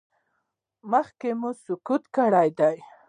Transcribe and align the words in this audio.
مخکې 0.91 1.29
مو 1.39 1.49
سقط 1.65 2.03
کړی 2.15 2.49
دی؟ 2.59 2.77